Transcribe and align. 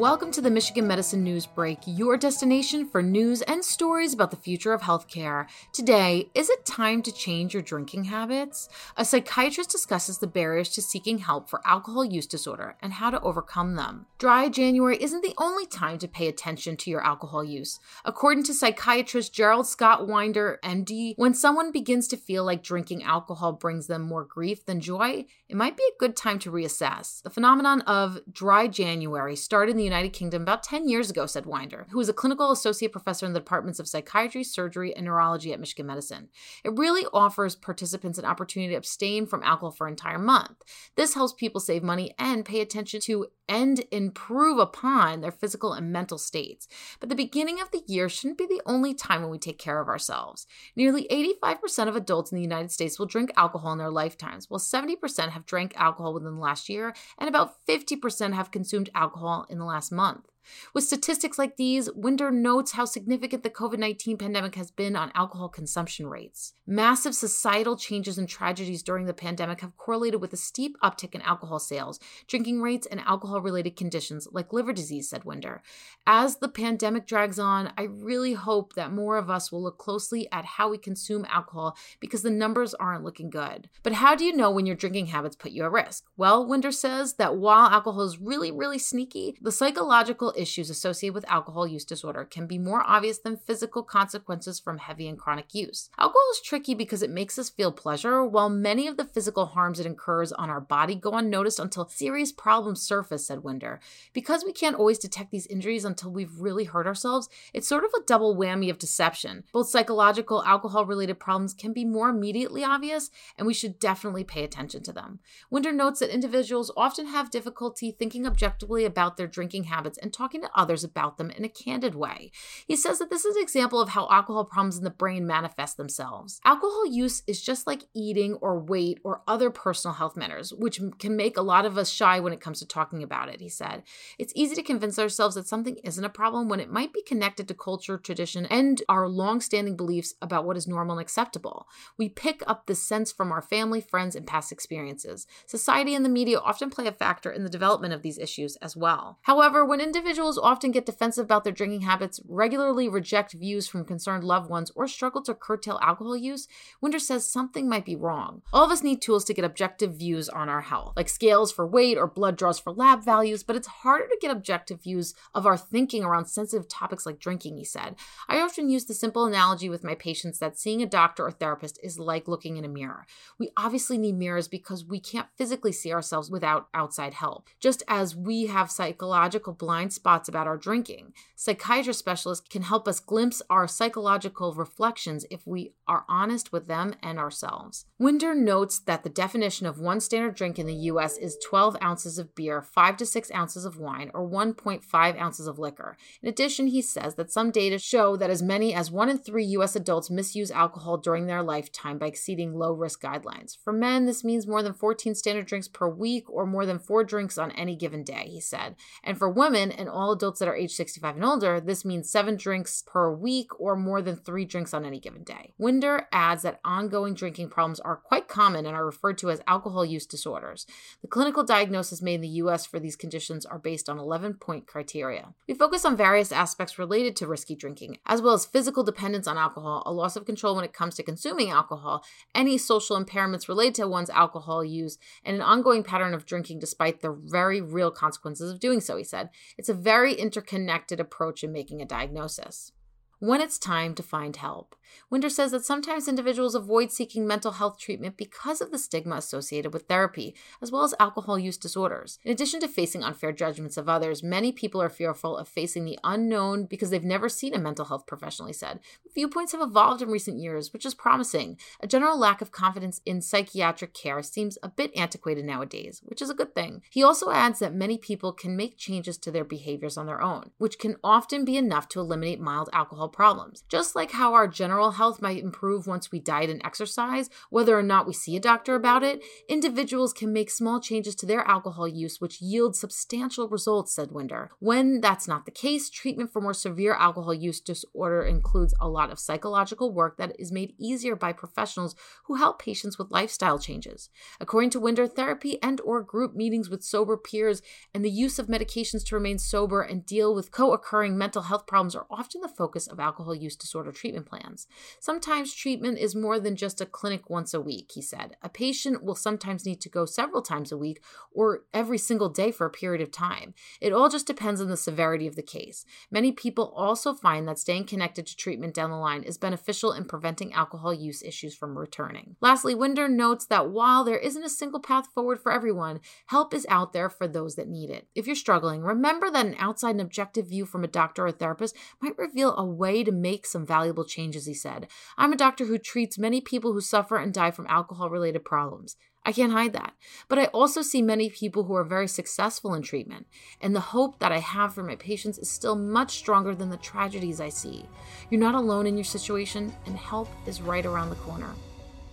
Welcome 0.00 0.30
to 0.30 0.40
the 0.40 0.50
Michigan 0.50 0.86
Medicine 0.86 1.22
News 1.22 1.44
Break, 1.44 1.80
your 1.84 2.16
destination 2.16 2.86
for 2.86 3.02
news 3.02 3.42
and 3.42 3.62
stories 3.62 4.14
about 4.14 4.30
the 4.30 4.36
future 4.38 4.72
of 4.72 4.80
healthcare. 4.80 5.46
Today, 5.74 6.30
is 6.34 6.48
it 6.48 6.64
time 6.64 7.02
to 7.02 7.12
change 7.12 7.52
your 7.52 7.62
drinking 7.62 8.04
habits? 8.04 8.70
A 8.96 9.04
psychiatrist 9.04 9.68
discusses 9.68 10.16
the 10.16 10.26
barriers 10.26 10.70
to 10.70 10.80
seeking 10.80 11.18
help 11.18 11.50
for 11.50 11.60
alcohol 11.66 12.02
use 12.02 12.26
disorder 12.26 12.76
and 12.80 12.94
how 12.94 13.10
to 13.10 13.20
overcome 13.20 13.74
them. 13.74 14.06
Dry 14.16 14.48
January 14.48 14.96
isn't 15.02 15.22
the 15.22 15.34
only 15.36 15.66
time 15.66 15.98
to 15.98 16.08
pay 16.08 16.28
attention 16.28 16.78
to 16.78 16.90
your 16.90 17.04
alcohol 17.04 17.44
use. 17.44 17.78
According 18.02 18.44
to 18.44 18.54
psychiatrist 18.54 19.34
Gerald 19.34 19.66
Scott 19.66 20.08
Winder, 20.08 20.58
MD, 20.64 21.12
when 21.16 21.34
someone 21.34 21.72
begins 21.72 22.08
to 22.08 22.16
feel 22.16 22.42
like 22.42 22.62
drinking 22.62 23.02
alcohol 23.02 23.52
brings 23.52 23.86
them 23.86 24.00
more 24.00 24.24
grief 24.24 24.64
than 24.64 24.80
joy, 24.80 25.26
it 25.46 25.56
might 25.56 25.76
be 25.76 25.82
a 25.82 25.98
good 25.98 26.16
time 26.16 26.38
to 26.38 26.50
reassess. 26.50 27.20
The 27.20 27.28
phenomenon 27.28 27.82
of 27.82 28.18
dry 28.32 28.66
January 28.66 29.36
started 29.36 29.72
in 29.72 29.76
the 29.76 29.89
United 29.90 30.10
Kingdom 30.10 30.42
about 30.42 30.62
10 30.62 30.88
years 30.88 31.10
ago, 31.10 31.26
said 31.26 31.46
Winder, 31.46 31.86
who 31.90 32.00
is 32.00 32.08
a 32.08 32.12
clinical 32.12 32.52
associate 32.52 32.92
professor 32.92 33.26
in 33.26 33.32
the 33.32 33.40
departments 33.40 33.80
of 33.80 33.88
psychiatry, 33.88 34.44
surgery, 34.44 34.94
and 34.94 35.04
neurology 35.06 35.52
at 35.52 35.60
Michigan 35.60 35.86
Medicine. 35.86 36.28
It 36.64 36.78
really 36.78 37.06
offers 37.12 37.56
participants 37.56 38.18
an 38.18 38.24
opportunity 38.24 38.72
to 38.72 38.78
abstain 38.78 39.26
from 39.26 39.42
alcohol 39.42 39.72
for 39.72 39.86
an 39.86 39.94
entire 39.94 40.18
month. 40.18 40.62
This 40.96 41.14
helps 41.14 41.32
people 41.32 41.60
save 41.60 41.82
money 41.82 42.14
and 42.18 42.44
pay 42.44 42.60
attention 42.60 43.00
to 43.02 43.26
and 43.50 43.84
improve 43.90 44.58
upon 44.58 45.20
their 45.20 45.32
physical 45.32 45.72
and 45.72 45.90
mental 45.92 46.18
states. 46.18 46.68
But 47.00 47.08
the 47.08 47.16
beginning 47.16 47.60
of 47.60 47.72
the 47.72 47.82
year 47.88 48.08
shouldn't 48.08 48.38
be 48.38 48.46
the 48.46 48.62
only 48.64 48.94
time 48.94 49.22
when 49.22 49.30
we 49.30 49.38
take 49.38 49.58
care 49.58 49.80
of 49.80 49.88
ourselves. 49.88 50.46
Nearly 50.76 51.08
85% 51.42 51.88
of 51.88 51.96
adults 51.96 52.30
in 52.30 52.36
the 52.36 52.42
United 52.42 52.70
States 52.70 52.96
will 52.96 53.06
drink 53.06 53.32
alcohol 53.36 53.72
in 53.72 53.78
their 53.78 53.90
lifetimes, 53.90 54.48
while 54.48 54.60
70% 54.60 55.30
have 55.30 55.46
drank 55.46 55.72
alcohol 55.76 56.14
within 56.14 56.36
the 56.36 56.40
last 56.40 56.68
year, 56.68 56.94
and 57.18 57.28
about 57.28 57.54
50% 57.68 58.34
have 58.34 58.52
consumed 58.52 58.88
alcohol 58.94 59.46
in 59.50 59.58
the 59.58 59.64
last 59.64 59.79
month. 59.90 60.26
With 60.74 60.84
statistics 60.84 61.38
like 61.38 61.56
these, 61.56 61.90
Winder 61.94 62.30
notes 62.30 62.72
how 62.72 62.84
significant 62.84 63.42
the 63.42 63.50
COVID 63.50 63.78
19 63.78 64.18
pandemic 64.18 64.54
has 64.54 64.70
been 64.70 64.96
on 64.96 65.12
alcohol 65.14 65.48
consumption 65.48 66.06
rates. 66.06 66.54
Massive 66.66 67.14
societal 67.14 67.76
changes 67.76 68.16
and 68.16 68.28
tragedies 68.28 68.82
during 68.82 69.06
the 69.06 69.14
pandemic 69.14 69.60
have 69.60 69.76
correlated 69.76 70.20
with 70.20 70.32
a 70.32 70.36
steep 70.36 70.76
uptick 70.82 71.14
in 71.14 71.22
alcohol 71.22 71.58
sales, 71.58 71.98
drinking 72.28 72.60
rates, 72.60 72.86
and 72.86 73.00
alcohol 73.00 73.40
related 73.40 73.76
conditions 73.76 74.28
like 74.30 74.52
liver 74.52 74.72
disease, 74.72 75.08
said 75.08 75.24
Winder. 75.24 75.62
As 76.06 76.36
the 76.36 76.48
pandemic 76.48 77.06
drags 77.06 77.38
on, 77.38 77.72
I 77.76 77.82
really 77.82 78.34
hope 78.34 78.74
that 78.74 78.92
more 78.92 79.16
of 79.16 79.28
us 79.28 79.50
will 79.50 79.62
look 79.62 79.78
closely 79.78 80.30
at 80.30 80.44
how 80.44 80.68
we 80.68 80.78
consume 80.78 81.26
alcohol 81.28 81.76
because 81.98 82.22
the 82.22 82.30
numbers 82.30 82.74
aren't 82.74 83.04
looking 83.04 83.30
good. 83.30 83.68
But 83.82 83.94
how 83.94 84.14
do 84.14 84.24
you 84.24 84.36
know 84.36 84.50
when 84.50 84.66
your 84.66 84.76
drinking 84.76 85.06
habits 85.06 85.36
put 85.36 85.52
you 85.52 85.64
at 85.64 85.72
risk? 85.72 86.04
Well, 86.16 86.46
Winder 86.46 86.72
says 86.72 87.14
that 87.14 87.36
while 87.36 87.68
alcohol 87.68 88.02
is 88.02 88.20
really, 88.20 88.50
really 88.52 88.78
sneaky, 88.78 89.36
the 89.40 89.52
psychological 89.52 90.32
issues 90.40 90.70
associated 90.70 91.14
with 91.14 91.30
alcohol 91.30 91.66
use 91.66 91.84
disorder 91.84 92.24
can 92.24 92.46
be 92.46 92.58
more 92.58 92.82
obvious 92.86 93.18
than 93.18 93.36
physical 93.36 93.82
consequences 93.82 94.58
from 94.58 94.78
heavy 94.78 95.06
and 95.06 95.18
chronic 95.18 95.54
use. 95.54 95.90
Alcohol 95.98 96.28
is 96.32 96.40
tricky 96.40 96.74
because 96.74 97.02
it 97.02 97.10
makes 97.10 97.38
us 97.38 97.50
feel 97.50 97.70
pleasure, 97.70 98.24
while 98.24 98.48
many 98.48 98.88
of 98.88 98.96
the 98.96 99.04
physical 99.04 99.46
harms 99.46 99.78
it 99.78 99.86
incurs 99.86 100.32
on 100.32 100.50
our 100.50 100.60
body 100.60 100.94
go 100.94 101.12
unnoticed 101.12 101.58
until 101.58 101.88
serious 101.88 102.32
problems 102.32 102.80
surface, 102.80 103.26
said 103.26 103.42
Winder. 103.42 103.80
Because 104.12 104.44
we 104.44 104.52
can't 104.52 104.76
always 104.76 104.98
detect 104.98 105.30
these 105.30 105.46
injuries 105.46 105.84
until 105.84 106.10
we've 106.10 106.40
really 106.40 106.64
hurt 106.64 106.86
ourselves, 106.86 107.28
it's 107.52 107.68
sort 107.68 107.84
of 107.84 107.92
a 107.94 108.04
double 108.04 108.34
whammy 108.34 108.70
of 108.70 108.78
deception. 108.78 109.44
Both 109.52 109.68
psychological, 109.68 110.42
alcohol 110.44 110.86
related 110.86 111.20
problems 111.20 111.54
can 111.54 111.72
be 111.72 111.84
more 111.84 112.08
immediately 112.08 112.64
obvious, 112.64 113.10
and 113.36 113.46
we 113.46 113.54
should 113.54 113.78
definitely 113.78 114.24
pay 114.24 114.44
attention 114.44 114.82
to 114.84 114.92
them. 114.92 115.20
Winder 115.50 115.72
notes 115.72 116.00
that 116.00 116.14
individuals 116.14 116.72
often 116.76 117.06
have 117.06 117.30
difficulty 117.30 117.90
thinking 117.90 118.26
objectively 118.26 118.84
about 118.84 119.16
their 119.16 119.26
drinking 119.26 119.64
habits 119.64 119.98
and 119.98 120.12
talking 120.20 120.42
to 120.42 120.50
others 120.54 120.84
about 120.84 121.16
them 121.16 121.30
in 121.30 121.44
a 121.44 121.48
candid 121.48 121.94
way. 121.94 122.30
He 122.66 122.76
says 122.76 122.98
that 122.98 123.08
this 123.08 123.24
is 123.24 123.36
an 123.36 123.42
example 123.42 123.80
of 123.80 123.90
how 123.90 124.06
alcohol 124.10 124.44
problems 124.44 124.76
in 124.76 124.84
the 124.84 124.90
brain 124.90 125.26
manifest 125.26 125.78
themselves. 125.78 126.40
Alcohol 126.44 126.84
use 126.86 127.22
is 127.26 127.40
just 127.42 127.66
like 127.66 127.84
eating 127.94 128.34
or 128.34 128.58
weight 128.58 128.98
or 129.02 129.22
other 129.26 129.48
personal 129.48 129.94
health 129.94 130.18
matters, 130.18 130.52
which 130.52 130.78
can 130.98 131.16
make 131.16 131.38
a 131.38 131.42
lot 131.42 131.64
of 131.64 131.78
us 131.78 131.88
shy 131.88 132.20
when 132.20 132.34
it 132.34 132.40
comes 132.40 132.58
to 132.58 132.66
talking 132.66 133.02
about 133.02 133.30
it, 133.30 133.40
he 133.40 133.48
said. 133.48 133.82
It's 134.18 134.34
easy 134.36 134.54
to 134.56 134.62
convince 134.62 134.98
ourselves 134.98 135.36
that 135.36 135.48
something 135.48 135.78
isn't 135.84 136.04
a 136.04 136.10
problem 136.10 136.50
when 136.50 136.60
it 136.60 136.70
might 136.70 136.92
be 136.92 137.02
connected 137.02 137.48
to 137.48 137.54
culture, 137.54 137.96
tradition, 137.96 138.44
and 138.46 138.82
our 138.90 139.08
long-standing 139.08 139.74
beliefs 139.74 140.12
about 140.20 140.44
what 140.44 140.58
is 140.58 140.68
normal 140.68 140.98
and 140.98 141.02
acceptable. 141.02 141.66
We 141.96 142.10
pick 142.10 142.42
up 142.46 142.66
this 142.66 142.82
sense 142.82 143.10
from 143.10 143.32
our 143.32 143.40
family, 143.40 143.80
friends, 143.80 144.14
and 144.14 144.26
past 144.26 144.52
experiences. 144.52 145.26
Society 145.46 145.94
and 145.94 146.04
the 146.04 146.10
media 146.10 146.38
often 146.38 146.68
play 146.68 146.86
a 146.86 146.92
factor 146.92 147.30
in 147.30 147.42
the 147.42 147.48
development 147.48 147.94
of 147.94 148.02
these 148.02 148.18
issues 148.18 148.56
as 148.56 148.76
well. 148.76 149.18
However, 149.22 149.64
when 149.64 149.80
individuals 149.80 150.09
Individuals 150.10 150.38
often 150.38 150.72
get 150.72 150.86
defensive 150.86 151.24
about 151.24 151.44
their 151.44 151.52
drinking 151.52 151.82
habits, 151.82 152.20
regularly 152.26 152.88
reject 152.88 153.32
views 153.32 153.68
from 153.68 153.84
concerned 153.84 154.24
loved 154.24 154.50
ones, 154.50 154.72
or 154.74 154.88
struggle 154.88 155.22
to 155.22 155.34
curtail 155.34 155.78
alcohol 155.80 156.16
use. 156.16 156.48
Winder 156.80 156.98
says 156.98 157.30
something 157.30 157.68
might 157.68 157.84
be 157.84 157.94
wrong. 157.94 158.42
All 158.52 158.64
of 158.64 158.72
us 158.72 158.82
need 158.82 159.00
tools 159.00 159.24
to 159.26 159.34
get 159.34 159.44
objective 159.44 159.94
views 159.94 160.28
on 160.28 160.48
our 160.48 160.62
health, 160.62 160.94
like 160.96 161.08
scales 161.08 161.52
for 161.52 161.64
weight 161.64 161.96
or 161.96 162.08
blood 162.08 162.36
draws 162.36 162.58
for 162.58 162.72
lab 162.72 163.04
values, 163.04 163.44
but 163.44 163.54
it's 163.54 163.68
harder 163.68 164.08
to 164.08 164.18
get 164.20 164.32
objective 164.32 164.82
views 164.82 165.14
of 165.32 165.46
our 165.46 165.56
thinking 165.56 166.02
around 166.02 166.24
sensitive 166.24 166.66
topics 166.66 167.06
like 167.06 167.20
drinking, 167.20 167.56
he 167.56 167.64
said. 167.64 167.94
I 168.28 168.40
often 168.40 168.68
use 168.68 168.86
the 168.86 168.94
simple 168.94 169.26
analogy 169.26 169.68
with 169.68 169.84
my 169.84 169.94
patients 169.94 170.40
that 170.40 170.58
seeing 170.58 170.82
a 170.82 170.86
doctor 170.86 171.24
or 171.24 171.30
therapist 171.30 171.78
is 171.84 172.00
like 172.00 172.26
looking 172.26 172.56
in 172.56 172.64
a 172.64 172.68
mirror. 172.68 173.06
We 173.38 173.50
obviously 173.56 173.96
need 173.96 174.18
mirrors 174.18 174.48
because 174.48 174.84
we 174.84 174.98
can't 174.98 175.28
physically 175.36 175.70
see 175.70 175.92
ourselves 175.92 176.32
without 176.32 176.66
outside 176.74 177.14
help. 177.14 177.46
Just 177.60 177.84
as 177.86 178.16
we 178.16 178.46
have 178.46 178.72
psychological 178.72 179.52
blind 179.52 179.99
spots 180.00 180.30
about 180.30 180.46
our 180.46 180.56
drinking. 180.56 181.12
Psychiatrist 181.36 181.98
specialists 181.98 182.48
can 182.48 182.62
help 182.62 182.88
us 182.88 183.00
glimpse 183.00 183.42
our 183.50 183.68
psychological 183.68 184.54
reflections 184.54 185.26
if 185.30 185.46
we 185.46 185.74
are 185.86 186.06
honest 186.08 186.52
with 186.52 186.68
them 186.68 186.94
and 187.02 187.18
ourselves. 187.18 187.84
Winder 187.98 188.34
notes 188.34 188.78
that 188.78 189.02
the 189.02 189.10
definition 189.10 189.66
of 189.66 189.78
one 189.78 190.00
standard 190.00 190.34
drink 190.34 190.58
in 190.58 190.66
the 190.66 190.88
US 190.90 191.18
is 191.18 191.36
12 191.44 191.76
ounces 191.82 192.18
of 192.18 192.34
beer, 192.34 192.62
5 192.62 192.96
to 192.96 193.04
6 193.04 193.30
ounces 193.32 193.66
of 193.66 193.76
wine, 193.76 194.10
or 194.14 194.26
1.5 194.26 195.20
ounces 195.20 195.46
of 195.46 195.58
liquor. 195.58 195.98
In 196.22 196.30
addition, 196.30 196.68
he 196.68 196.80
says 196.80 197.16
that 197.16 197.30
some 197.30 197.50
data 197.50 197.78
show 197.78 198.16
that 198.16 198.30
as 198.30 198.42
many 198.42 198.72
as 198.72 198.90
1 198.90 199.10
in 199.10 199.18
3 199.18 199.44
US 199.44 199.76
adults 199.76 200.08
misuse 200.08 200.50
alcohol 200.50 200.96
during 200.96 201.26
their 201.26 201.42
lifetime 201.42 201.98
by 201.98 202.06
exceeding 202.06 202.54
low 202.54 202.72
risk 202.72 203.02
guidelines. 203.02 203.58
For 203.62 203.74
men, 203.74 204.06
this 204.06 204.24
means 204.24 204.46
more 204.46 204.62
than 204.62 204.72
14 204.72 205.14
standard 205.14 205.44
drinks 205.44 205.68
per 205.68 205.90
week 205.90 206.24
or 206.30 206.46
more 206.46 206.64
than 206.64 206.78
4 206.78 207.04
drinks 207.04 207.36
on 207.36 207.50
any 207.50 207.76
given 207.76 208.02
day, 208.02 208.28
he 208.30 208.40
said. 208.40 208.76
And 209.04 209.18
for 209.18 209.28
women, 209.28 209.70
an 209.72 209.88
all 209.90 210.12
adults 210.12 210.38
that 210.38 210.48
are 210.48 210.56
age 210.56 210.72
65 210.72 211.16
and 211.16 211.24
older, 211.24 211.60
this 211.60 211.84
means 211.84 212.10
seven 212.10 212.36
drinks 212.36 212.82
per 212.86 213.12
week 213.12 213.48
or 213.60 213.76
more 213.76 214.00
than 214.00 214.16
three 214.16 214.44
drinks 214.44 214.72
on 214.72 214.84
any 214.84 214.98
given 214.98 215.24
day. 215.24 215.52
Winder 215.58 216.06
adds 216.12 216.42
that 216.42 216.60
ongoing 216.64 217.14
drinking 217.14 217.50
problems 217.50 217.80
are 217.80 217.96
quite 217.96 218.28
common 218.28 218.66
and 218.66 218.76
are 218.76 218.86
referred 218.86 219.18
to 219.18 219.30
as 219.30 219.42
alcohol 219.46 219.84
use 219.84 220.06
disorders. 220.06 220.66
The 221.02 221.08
clinical 221.08 221.44
diagnosis 221.44 222.00
made 222.00 222.14
in 222.16 222.20
the 222.22 222.28
US 222.28 222.66
for 222.66 222.78
these 222.78 222.96
conditions 222.96 223.44
are 223.44 223.58
based 223.58 223.88
on 223.88 223.98
11 223.98 224.34
point 224.34 224.66
criteria. 224.66 225.34
We 225.48 225.54
focus 225.54 225.84
on 225.84 225.96
various 225.96 226.32
aspects 226.32 226.78
related 226.78 227.16
to 227.16 227.26
risky 227.26 227.54
drinking, 227.54 227.98
as 228.06 228.22
well 228.22 228.34
as 228.34 228.46
physical 228.46 228.84
dependence 228.84 229.26
on 229.26 229.36
alcohol, 229.36 229.82
a 229.86 229.92
loss 229.92 230.16
of 230.16 230.24
control 230.24 230.54
when 230.56 230.64
it 230.64 230.72
comes 230.72 230.94
to 230.96 231.02
consuming 231.02 231.50
alcohol, 231.50 232.04
any 232.34 232.56
social 232.58 233.02
impairments 233.02 233.48
related 233.48 233.74
to 233.76 233.88
one's 233.88 234.10
alcohol 234.10 234.64
use, 234.64 234.98
and 235.24 235.36
an 235.36 235.42
ongoing 235.42 235.82
pattern 235.82 236.14
of 236.14 236.26
drinking 236.26 236.58
despite 236.58 237.00
the 237.00 237.10
very 237.12 237.60
real 237.60 237.90
consequences 237.90 238.50
of 238.50 238.60
doing 238.60 238.80
so, 238.80 238.96
he 238.96 239.04
said. 239.04 239.30
It's 239.58 239.68
a 239.68 239.74
very 239.80 240.14
interconnected 240.14 241.00
approach 241.00 241.42
in 241.42 241.52
making 241.52 241.80
a 241.80 241.86
diagnosis 241.86 242.72
when 243.20 243.40
it's 243.40 243.58
time 243.58 243.94
to 243.94 244.02
find 244.02 244.36
help. 244.36 244.74
Winder 245.10 245.28
says 245.28 245.50
that 245.52 245.64
sometimes 245.64 246.08
individuals 246.08 246.54
avoid 246.54 246.90
seeking 246.90 247.26
mental 247.26 247.52
health 247.52 247.78
treatment 247.78 248.16
because 248.16 248.60
of 248.60 248.70
the 248.70 248.78
stigma 248.78 249.16
associated 249.16 249.72
with 249.72 249.86
therapy, 249.86 250.34
as 250.60 250.72
well 250.72 250.82
as 250.82 250.94
alcohol 250.98 251.38
use 251.38 251.56
disorders. 251.56 252.18
In 252.24 252.32
addition 252.32 252.60
to 252.60 252.68
facing 252.68 253.02
unfair 253.02 253.32
judgments 253.32 253.76
of 253.76 253.88
others, 253.88 254.22
many 254.22 254.52
people 254.52 254.80
are 254.82 254.88
fearful 254.88 255.36
of 255.36 255.48
facing 255.48 255.84
the 255.84 255.98
unknown 256.02 256.64
because 256.64 256.90
they've 256.90 257.04
never 257.04 257.28
seen 257.28 257.54
a 257.54 257.58
mental 257.58 257.84
health 257.84 258.06
professional, 258.06 258.48
he 258.48 258.54
said. 258.54 258.80
Viewpoints 259.14 259.52
have 259.52 259.60
evolved 259.60 260.02
in 260.02 260.08
recent 260.08 260.38
years, 260.38 260.72
which 260.72 260.86
is 260.86 260.94
promising. 260.94 261.58
A 261.80 261.86
general 261.86 262.18
lack 262.18 262.40
of 262.40 262.52
confidence 262.52 263.00
in 263.04 263.20
psychiatric 263.20 263.94
care 263.94 264.22
seems 264.22 264.58
a 264.62 264.68
bit 264.68 264.96
antiquated 264.96 265.44
nowadays, 265.44 266.00
which 266.04 266.22
is 266.22 266.30
a 266.30 266.34
good 266.34 266.54
thing. 266.54 266.82
He 266.90 267.02
also 267.02 267.30
adds 267.30 267.58
that 267.58 267.74
many 267.74 267.98
people 267.98 268.32
can 268.32 268.56
make 268.56 268.78
changes 268.78 269.18
to 269.18 269.30
their 269.30 269.44
behaviors 269.44 269.96
on 269.96 270.06
their 270.06 270.22
own, 270.22 270.50
which 270.58 270.78
can 270.78 270.96
often 271.04 271.44
be 271.44 271.56
enough 271.56 271.88
to 271.90 272.00
eliminate 272.00 272.40
mild 272.40 272.70
alcohol 272.72 273.09
problems. 273.10 273.64
Just 273.68 273.94
like 273.94 274.12
how 274.12 274.34
our 274.34 274.48
general 274.48 274.92
health 274.92 275.20
might 275.20 275.42
improve 275.42 275.86
once 275.86 276.10
we 276.10 276.20
diet 276.20 276.50
and 276.50 276.60
exercise, 276.64 277.28
whether 277.50 277.78
or 277.78 277.82
not 277.82 278.06
we 278.06 278.12
see 278.12 278.36
a 278.36 278.40
doctor 278.40 278.74
about 278.74 279.02
it, 279.02 279.22
individuals 279.48 280.12
can 280.12 280.32
make 280.32 280.50
small 280.50 280.80
changes 280.80 281.14
to 281.16 281.26
their 281.26 281.46
alcohol 281.46 281.88
use 281.88 282.20
which 282.20 282.40
yield 282.40 282.76
substantial 282.76 283.48
results, 283.48 283.94
said 283.94 284.12
Winder. 284.12 284.50
When 284.58 285.00
that's 285.00 285.28
not 285.28 285.44
the 285.44 285.50
case, 285.50 285.90
treatment 285.90 286.32
for 286.32 286.40
more 286.40 286.54
severe 286.54 286.94
alcohol 286.94 287.34
use 287.34 287.60
disorder 287.60 288.22
includes 288.22 288.74
a 288.80 288.88
lot 288.88 289.10
of 289.10 289.18
psychological 289.18 289.92
work 289.92 290.16
that 290.18 290.34
is 290.38 290.52
made 290.52 290.74
easier 290.78 291.16
by 291.16 291.32
professionals 291.32 291.94
who 292.24 292.36
help 292.36 292.60
patients 292.60 292.98
with 292.98 293.10
lifestyle 293.10 293.58
changes. 293.58 294.08
According 294.40 294.70
to 294.70 294.80
Winder, 294.80 295.06
therapy 295.06 295.60
and 295.62 295.80
or 295.80 296.02
group 296.02 296.34
meetings 296.34 296.70
with 296.70 296.84
sober 296.84 297.16
peers 297.16 297.62
and 297.92 298.04
the 298.04 298.10
use 298.10 298.38
of 298.38 298.46
medications 298.46 299.04
to 299.06 299.14
remain 299.14 299.38
sober 299.38 299.82
and 299.82 300.06
deal 300.06 300.34
with 300.34 300.52
co-occurring 300.52 301.18
mental 301.18 301.42
health 301.42 301.66
problems 301.66 301.96
are 301.96 302.06
often 302.10 302.40
the 302.40 302.48
focus 302.48 302.86
of 302.86 302.99
alcohol 303.00 303.34
use 303.34 303.56
disorder 303.56 303.92
treatment 303.92 304.26
plans. 304.26 304.66
Sometimes 305.00 305.54
treatment 305.54 305.98
is 305.98 306.14
more 306.14 306.38
than 306.38 306.56
just 306.56 306.80
a 306.80 306.86
clinic 306.86 307.30
once 307.30 307.54
a 307.54 307.60
week, 307.60 307.90
he 307.94 308.02
said. 308.02 308.36
A 308.42 308.48
patient 308.48 309.02
will 309.02 309.14
sometimes 309.14 309.64
need 309.64 309.80
to 309.80 309.88
go 309.88 310.04
several 310.04 310.42
times 310.42 310.72
a 310.72 310.78
week 310.78 311.02
or 311.32 311.64
every 311.72 311.98
single 311.98 312.28
day 312.28 312.50
for 312.50 312.66
a 312.66 312.70
period 312.70 313.00
of 313.00 313.10
time. 313.10 313.54
It 313.80 313.92
all 313.92 314.08
just 314.08 314.26
depends 314.26 314.60
on 314.60 314.68
the 314.68 314.76
severity 314.76 315.26
of 315.26 315.36
the 315.36 315.42
case. 315.42 315.84
Many 316.10 316.32
people 316.32 316.72
also 316.76 317.14
find 317.14 317.46
that 317.48 317.58
staying 317.58 317.86
connected 317.86 318.26
to 318.26 318.36
treatment 318.36 318.74
down 318.74 318.90
the 318.90 318.96
line 318.96 319.22
is 319.22 319.38
beneficial 319.38 319.92
in 319.92 320.04
preventing 320.04 320.52
alcohol 320.52 320.92
use 320.92 321.22
issues 321.22 321.54
from 321.54 321.78
returning. 321.78 322.36
Lastly, 322.40 322.74
Winder 322.74 323.08
notes 323.08 323.46
that 323.46 323.70
while 323.70 324.04
there 324.04 324.18
isn't 324.18 324.44
a 324.44 324.50
single 324.50 324.80
path 324.80 325.08
forward 325.14 325.40
for 325.40 325.52
everyone, 325.52 326.00
help 326.26 326.52
is 326.52 326.66
out 326.68 326.92
there 326.92 327.08
for 327.08 327.26
those 327.26 327.56
that 327.56 327.68
need 327.68 327.90
it. 327.90 328.08
If 328.14 328.26
you're 328.26 328.36
struggling, 328.36 328.82
remember 328.82 329.30
that 329.30 329.46
an 329.46 329.56
outside 329.58 329.90
and 329.90 330.00
objective 330.00 330.48
view 330.48 330.66
from 330.66 330.84
a 330.84 330.88
doctor 330.88 331.26
or 331.26 331.32
therapist 331.32 331.76
might 332.00 332.18
reveal 332.18 332.56
a 332.56 332.64
way 332.64 332.89
to 332.90 333.12
make 333.12 333.46
some 333.46 333.64
valuable 333.64 334.04
changes, 334.04 334.46
he 334.46 334.54
said. 334.54 334.88
I'm 335.16 335.32
a 335.32 335.36
doctor 335.36 335.66
who 335.66 335.78
treats 335.78 336.18
many 336.18 336.40
people 336.40 336.72
who 336.72 336.80
suffer 336.80 337.16
and 337.16 337.32
die 337.32 337.50
from 337.50 337.66
alcohol 337.68 338.10
related 338.10 338.44
problems. 338.44 338.96
I 339.24 339.32
can't 339.32 339.52
hide 339.52 339.72
that. 339.74 339.94
But 340.28 340.38
I 340.38 340.46
also 340.46 340.82
see 340.82 341.02
many 341.02 341.28
people 341.28 341.64
who 341.64 341.74
are 341.74 341.84
very 341.84 342.08
successful 342.08 342.74
in 342.74 342.82
treatment, 342.82 343.26
and 343.60 343.74
the 343.74 343.80
hope 343.80 344.18
that 344.18 344.32
I 344.32 344.38
have 344.38 344.74
for 344.74 344.82
my 344.82 344.96
patients 344.96 345.38
is 345.38 345.50
still 345.50 345.76
much 345.76 346.12
stronger 346.16 346.54
than 346.54 346.70
the 346.70 346.76
tragedies 346.78 347.40
I 347.40 347.50
see. 347.50 347.84
You're 348.30 348.40
not 348.40 348.54
alone 348.54 348.86
in 348.86 348.96
your 348.96 349.04
situation, 349.04 349.72
and 349.86 349.96
help 349.96 350.28
is 350.46 350.62
right 350.62 350.86
around 350.86 351.10
the 351.10 351.16
corner. 351.16 351.50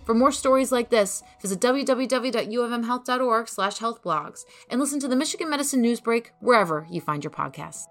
For 0.04 0.14
more 0.14 0.32
stories 0.32 0.72
like 0.72 0.88
this, 0.88 1.22
visit 1.42 1.60
www.uofmhealth.org 1.60 3.48
slash 3.48 3.78
healthblogs 3.78 4.44
and 4.70 4.80
listen 4.80 5.00
to 5.00 5.08
the 5.08 5.16
Michigan 5.16 5.50
Medicine 5.50 5.82
Newsbreak 5.82 6.28
wherever 6.40 6.86
you 6.90 7.02
find 7.02 7.22
your 7.22 7.30
podcasts. 7.30 7.88